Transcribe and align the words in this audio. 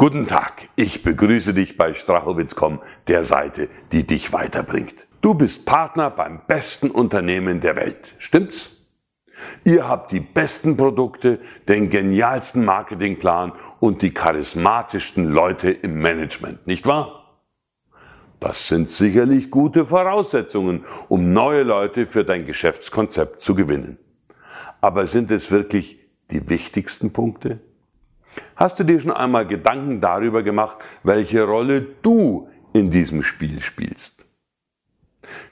Guten 0.00 0.26
Tag, 0.26 0.70
ich 0.76 1.02
begrüße 1.02 1.52
dich 1.52 1.76
bei 1.76 1.92
Strachowitz.com, 1.92 2.80
der 3.06 3.22
Seite, 3.22 3.68
die 3.92 4.06
dich 4.06 4.32
weiterbringt. 4.32 5.06
Du 5.20 5.34
bist 5.34 5.66
Partner 5.66 6.08
beim 6.08 6.40
besten 6.46 6.90
Unternehmen 6.90 7.60
der 7.60 7.76
Welt, 7.76 8.14
stimmt's? 8.16 8.78
Ihr 9.62 9.86
habt 9.86 10.12
die 10.12 10.20
besten 10.20 10.78
Produkte, 10.78 11.38
den 11.68 11.90
genialsten 11.90 12.64
Marketingplan 12.64 13.52
und 13.78 14.00
die 14.00 14.14
charismatischsten 14.14 15.24
Leute 15.28 15.70
im 15.70 16.00
Management, 16.00 16.66
nicht 16.66 16.86
wahr? 16.86 17.42
Das 18.40 18.68
sind 18.68 18.88
sicherlich 18.88 19.50
gute 19.50 19.84
Voraussetzungen, 19.84 20.86
um 21.10 21.34
neue 21.34 21.62
Leute 21.62 22.06
für 22.06 22.24
dein 22.24 22.46
Geschäftskonzept 22.46 23.42
zu 23.42 23.54
gewinnen. 23.54 23.98
Aber 24.80 25.06
sind 25.06 25.30
es 25.30 25.50
wirklich 25.50 25.98
die 26.30 26.48
wichtigsten 26.48 27.12
Punkte? 27.12 27.60
Hast 28.56 28.78
du 28.78 28.84
dir 28.84 29.00
schon 29.00 29.12
einmal 29.12 29.46
Gedanken 29.46 30.00
darüber 30.00 30.42
gemacht, 30.42 30.78
welche 31.02 31.44
Rolle 31.44 31.80
du 32.02 32.48
in 32.72 32.90
diesem 32.90 33.22
Spiel 33.22 33.60
spielst? 33.60 34.20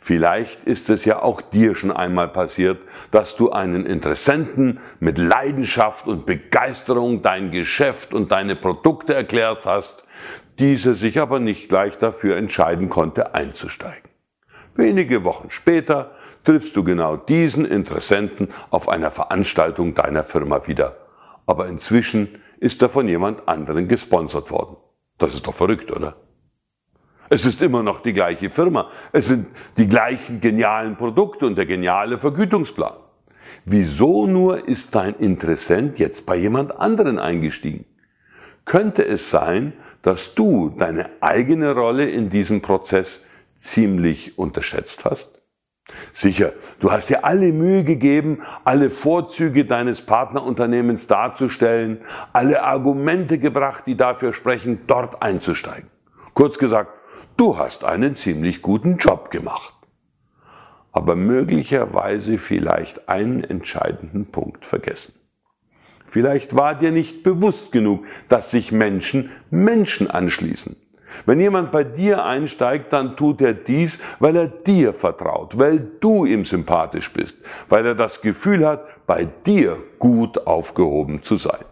Vielleicht 0.01 0.65
ist 0.65 0.91
es 0.91 1.05
ja 1.05 1.23
auch 1.23 1.41
dir 1.41 1.75
schon 1.75 1.93
einmal 1.93 2.29
passiert, 2.29 2.79
dass 3.11 3.37
du 3.37 3.51
einen 3.51 3.87
Interessenten 3.87 4.81
mit 5.01 5.19
Leidenschaft 5.19 6.07
und 6.07 6.27
Begeisterung 6.27 7.23
dein 7.23 7.51
Geschäft 7.51 8.13
und 8.15 8.33
deine 8.33 8.57
Produkte 8.57 9.15
erklärt 9.15 9.67
hast, 9.67 10.05
dieser 10.59 10.95
sich 10.95 11.21
aber 11.21 11.39
nicht 11.39 11.69
gleich 11.69 11.97
dafür 11.99 12.37
entscheiden 12.37 12.89
konnte 12.89 13.35
einzusteigen. 13.35 14.11
Wenige 14.75 15.25
Wochen 15.25 15.51
später 15.51 16.13
triffst 16.45 16.77
du 16.77 16.85
genau 16.85 17.17
diesen 17.17 17.65
Interessenten 17.65 18.49
auf 18.71 18.89
einer 18.89 19.11
Veranstaltung 19.11 19.95
deiner 19.95 20.23
Firma 20.23 20.67
wieder. 20.67 20.97
Aber 21.47 21.69
inzwischen 21.69 22.41
ist 22.61 22.83
er 22.83 22.89
von 22.89 23.09
jemand 23.09 23.47
anderen 23.49 23.89
gesponsert 23.89 24.51
worden. 24.51 24.77
Das 25.19 25.35
ist 25.35 25.47
doch 25.47 25.55
verrückt, 25.55 25.91
oder? 25.91 26.17
Es 27.29 27.45
ist 27.45 27.61
immer 27.63 27.83
noch 27.83 28.01
die 28.01 28.13
gleiche 28.13 28.51
Firma. 28.51 28.91
Es 29.13 29.27
sind 29.27 29.49
die 29.77 29.89
gleichen 29.89 30.41
genialen 30.41 30.97
Produkte 30.97 31.47
und 31.47 31.57
der 31.57 31.67
geniale 31.67 32.19
Vergütungsplan. 32.19 32.95
Wieso 33.65 34.27
nur 34.27 34.67
ist 34.67 34.95
dein 34.95 35.15
Interessent 35.15 35.99
jetzt 35.99 36.25
bei 36.27 36.37
jemand 36.37 36.79
anderen 36.79 37.19
eingestiegen? 37.19 37.85
Könnte 38.65 39.05
es 39.05 39.31
sein, 39.31 39.73
dass 40.03 40.35
du 40.35 40.71
deine 40.71 41.11
eigene 41.21 41.75
Rolle 41.75 42.09
in 42.09 42.31
diesem 42.31 42.61
Prozess 42.61 43.23
ziemlich 43.59 44.39
unterschätzt 44.39 45.05
hast? 45.05 45.38
Sicher, 46.13 46.53
du 46.81 46.91
hast 46.91 47.11
dir 47.11 47.25
alle 47.25 47.53
Mühe 47.53 47.85
gegeben, 47.85 48.43
alle 48.65 48.91
Vorzüge 48.91 49.65
deines 49.65 50.03
Partnerunternehmens 50.03 51.07
darzustellen, 51.07 52.01
alle 52.33 52.63
Argumente 52.65 53.39
gebracht, 53.39 53.85
die 53.87 53.97
dafür 53.97 54.33
sprechen, 54.33 54.81
dort 54.87 55.23
einzusteigen. 55.23 55.89
Kurz 56.35 56.59
gesagt, 56.59 56.91
du 57.37 57.57
hast 57.57 57.85
einen 57.85 58.17
ziemlich 58.17 58.63
guten 58.63 58.97
Job 58.97 59.31
gemacht. 59.31 59.75
Aber 60.93 61.15
möglicherweise 61.15 62.39
vielleicht 62.39 63.09
einen 63.09 63.45
entscheidenden 63.45 64.27
Punkt 64.27 64.67
vergessen. 64.67 65.15
Vielleicht 66.07 66.57
war 66.57 66.75
dir 66.75 66.91
nicht 66.91 67.23
bewusst 67.23 67.71
genug, 67.71 68.05
dass 68.29 68.51
sich 68.51 68.73
Menschen 68.73 69.31
Menschen 69.51 70.11
anschließen. 70.11 70.75
Wenn 71.27 71.41
jemand 71.41 71.71
bei 71.71 71.85
dir 71.85 72.25
einsteigt, 72.25 72.93
dann 72.93 73.17
tut 73.17 73.41
er 73.41 73.55
dies, 73.55 73.99
weil 74.19 74.37
er 74.37 74.49
dir 74.49 74.93
vertraut, 74.93 75.59
weil 75.59 75.79
du 76.01 76.25
ihm 76.25 76.45
sympathisch 76.45 77.13
bist, 77.13 77.39
weil 77.69 77.87
er 77.87 77.95
das 77.95 78.21
Gefühl 78.21 78.67
hat, 78.67 79.07
bei 79.07 79.29
dir 79.47 79.79
gut 79.99 80.47
aufgehoben 80.47 81.23
zu 81.23 81.37
sein. 81.37 81.65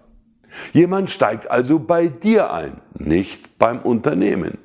Jemand 0.73 1.11
steigt 1.11 1.51
also 1.51 1.79
bei 1.79 2.09
dir 2.09 2.53
ein, 2.53 2.81
nicht 2.95 3.59
beim 3.59 3.81
Unternehmen. 3.81 4.59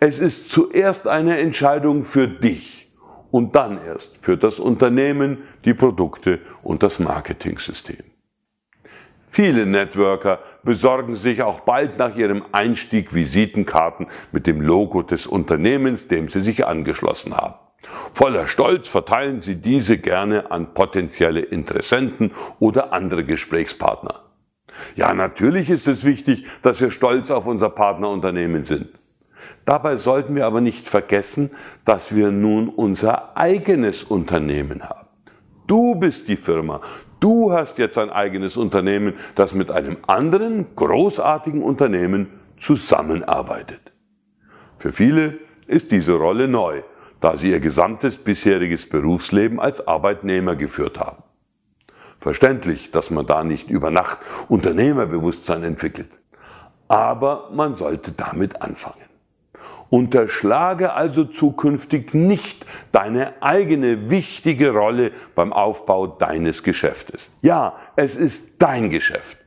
Es 0.00 0.18
ist 0.18 0.50
zuerst 0.50 1.08
eine 1.08 1.38
Entscheidung 1.38 2.02
für 2.02 2.28
dich 2.28 2.92
und 3.30 3.54
dann 3.56 3.84
erst 3.84 4.16
für 4.18 4.36
das 4.36 4.60
Unternehmen, 4.60 5.38
die 5.64 5.74
Produkte 5.74 6.40
und 6.62 6.82
das 6.82 6.98
Marketingsystem. 6.98 8.04
Viele 9.26 9.66
Networker 9.66 10.38
besorgen 10.64 11.14
sich 11.14 11.42
auch 11.42 11.60
bald 11.60 11.98
nach 11.98 12.16
ihrem 12.16 12.44
Einstieg 12.52 13.14
Visitenkarten 13.14 14.06
mit 14.32 14.46
dem 14.46 14.60
Logo 14.60 15.02
des 15.02 15.26
Unternehmens, 15.26 16.08
dem 16.08 16.28
sie 16.28 16.40
sich 16.40 16.66
angeschlossen 16.66 17.36
haben. 17.36 17.54
Voller 18.14 18.46
Stolz 18.46 18.88
verteilen 18.88 19.40
sie 19.40 19.56
diese 19.56 19.98
gerne 19.98 20.50
an 20.50 20.74
potenzielle 20.74 21.40
Interessenten 21.40 22.32
oder 22.58 22.92
andere 22.92 23.24
Gesprächspartner. 23.24 24.22
Ja, 24.96 25.14
natürlich 25.14 25.70
ist 25.70 25.86
es 25.86 26.04
wichtig, 26.04 26.46
dass 26.62 26.80
wir 26.80 26.90
stolz 26.90 27.30
auf 27.30 27.46
unser 27.46 27.70
Partnerunternehmen 27.70 28.64
sind. 28.64 28.88
Dabei 29.64 29.96
sollten 29.96 30.34
wir 30.34 30.46
aber 30.46 30.60
nicht 30.60 30.88
vergessen, 30.88 31.50
dass 31.84 32.14
wir 32.14 32.30
nun 32.30 32.68
unser 32.68 33.36
eigenes 33.36 34.02
Unternehmen 34.02 34.82
haben. 34.82 35.08
Du 35.66 35.94
bist 35.94 36.28
die 36.28 36.36
Firma. 36.36 36.80
Du 37.24 37.52
hast 37.52 37.78
jetzt 37.78 37.96
ein 37.96 38.10
eigenes 38.10 38.58
Unternehmen, 38.58 39.14
das 39.34 39.54
mit 39.54 39.70
einem 39.70 39.96
anderen 40.06 40.76
großartigen 40.76 41.62
Unternehmen 41.62 42.38
zusammenarbeitet. 42.58 43.80
Für 44.76 44.92
viele 44.92 45.38
ist 45.66 45.90
diese 45.90 46.12
Rolle 46.12 46.48
neu, 46.48 46.82
da 47.22 47.38
sie 47.38 47.52
ihr 47.52 47.60
gesamtes 47.60 48.18
bisheriges 48.18 48.86
Berufsleben 48.86 49.58
als 49.58 49.88
Arbeitnehmer 49.88 50.54
geführt 50.54 51.00
haben. 51.00 51.22
Verständlich, 52.20 52.90
dass 52.90 53.10
man 53.10 53.24
da 53.24 53.42
nicht 53.42 53.70
über 53.70 53.90
Nacht 53.90 54.18
Unternehmerbewusstsein 54.50 55.64
entwickelt. 55.64 56.10
Aber 56.88 57.48
man 57.54 57.74
sollte 57.74 58.12
damit 58.12 58.60
anfangen. 58.60 59.03
Unterschlage 59.90 60.92
also 60.92 61.24
zukünftig 61.24 62.14
nicht 62.14 62.66
deine 62.92 63.42
eigene 63.42 64.10
wichtige 64.10 64.70
Rolle 64.70 65.12
beim 65.34 65.52
Aufbau 65.52 66.06
deines 66.06 66.62
Geschäftes. 66.62 67.30
Ja, 67.42 67.76
es 67.96 68.16
ist 68.16 68.62
dein 68.62 68.90
Geschäft. 68.90 69.38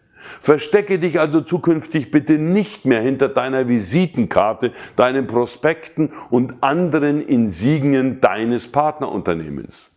Verstecke 0.41 0.99
dich 0.99 1.19
also 1.19 1.41
zukünftig 1.41 2.11
bitte 2.11 2.33
nicht 2.33 2.85
mehr 2.85 3.01
hinter 3.01 3.29
deiner 3.29 3.67
Visitenkarte, 3.67 4.71
deinen 4.95 5.27
Prospekten 5.27 6.11
und 6.29 6.55
anderen 6.61 7.25
Insignien 7.25 8.21
deines 8.21 8.71
Partnerunternehmens. 8.71 9.91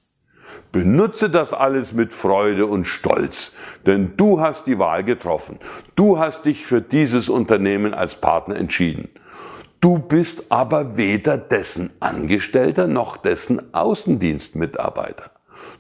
Benutze 0.72 1.31
das 1.31 1.53
alles 1.53 1.93
mit 1.93 2.15
Freude 2.15 2.67
und 2.67 2.84
Stolz, 2.84 3.53
denn 3.87 4.12
du 4.17 4.41
hast 4.41 4.67
die 4.67 4.78
Wahl 4.78 5.03
getroffen. 5.03 5.59
Du 5.97 6.19
hast 6.19 6.45
dich 6.45 6.65
für 6.65 6.81
dieses 6.81 7.28
Unternehmen 7.28 7.93
als 7.93 8.15
Partner 8.15 8.57
entschieden. 8.57 9.09
Du 9.81 9.99
bist 9.99 10.53
aber 10.53 10.99
weder 10.99 11.39
dessen 11.39 11.91
Angestellter 12.01 12.87
noch 12.87 13.17
dessen 13.17 13.73
Außendienstmitarbeiter. 13.73 15.31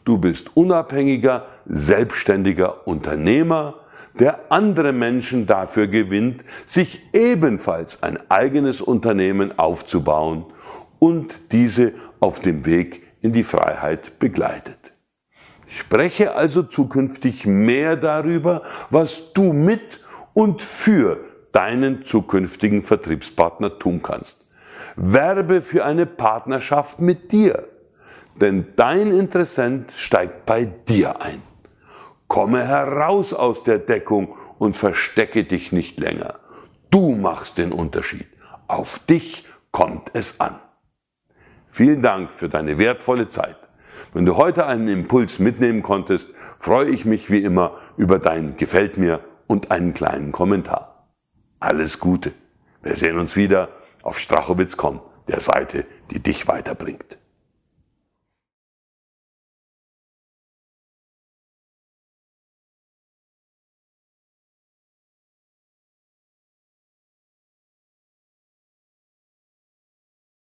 Du 0.04 0.16
bist 0.16 0.56
unabhängiger, 0.56 1.46
selbstständiger 1.66 2.86
Unternehmer, 2.86 3.74
der 4.18 4.50
andere 4.50 4.92
Menschen 4.92 5.46
dafür 5.46 5.86
gewinnt, 5.86 6.44
sich 6.64 7.00
ebenfalls 7.12 8.02
ein 8.02 8.18
eigenes 8.30 8.80
Unternehmen 8.80 9.58
aufzubauen 9.58 10.46
und 10.98 11.52
diese 11.52 11.92
auf 12.20 12.40
dem 12.40 12.64
Weg 12.64 13.02
in 13.20 13.34
die 13.34 13.44
Freiheit 13.44 14.18
begleitet. 14.18 14.78
Spreche 15.66 16.34
also 16.34 16.62
zukünftig 16.62 17.46
mehr 17.46 17.96
darüber, 17.96 18.62
was 18.88 19.32
du 19.34 19.52
mit 19.52 20.00
und 20.32 20.62
für 20.62 21.29
deinen 21.52 22.04
zukünftigen 22.04 22.82
Vertriebspartner 22.82 23.78
tun 23.78 24.02
kannst. 24.02 24.44
Werbe 24.96 25.60
für 25.60 25.84
eine 25.84 26.06
Partnerschaft 26.06 27.00
mit 27.00 27.32
dir, 27.32 27.68
denn 28.40 28.66
dein 28.76 29.16
Interessent 29.16 29.92
steigt 29.92 30.46
bei 30.46 30.64
dir 30.64 31.22
ein. 31.22 31.42
Komme 32.28 32.66
heraus 32.66 33.34
aus 33.34 33.64
der 33.64 33.78
Deckung 33.78 34.36
und 34.58 34.76
verstecke 34.76 35.44
dich 35.44 35.72
nicht 35.72 35.98
länger. 35.98 36.36
Du 36.90 37.14
machst 37.14 37.58
den 37.58 37.72
Unterschied. 37.72 38.26
Auf 38.68 39.00
dich 39.00 39.46
kommt 39.72 40.10
es 40.12 40.40
an. 40.40 40.56
Vielen 41.70 42.02
Dank 42.02 42.32
für 42.32 42.48
deine 42.48 42.78
wertvolle 42.78 43.28
Zeit. 43.28 43.56
Wenn 44.12 44.26
du 44.26 44.36
heute 44.36 44.66
einen 44.66 44.88
Impuls 44.88 45.38
mitnehmen 45.38 45.82
konntest, 45.82 46.30
freue 46.58 46.88
ich 46.88 47.04
mich 47.04 47.30
wie 47.30 47.42
immer 47.42 47.78
über 47.96 48.18
dein 48.18 48.56
Gefällt 48.56 48.96
mir 48.96 49.20
und 49.46 49.70
einen 49.70 49.94
kleinen 49.94 50.32
Kommentar 50.32 50.89
alles 51.60 52.00
Gute. 52.00 52.32
Wir 52.82 52.96
sehen 52.96 53.18
uns 53.18 53.36
wieder 53.36 53.68
auf 54.02 54.18
strachowitz.com, 54.18 55.00
der 55.28 55.40
Seite, 55.40 55.84
die 56.10 56.20
dich 56.20 56.48
weiterbringt. 56.48 57.19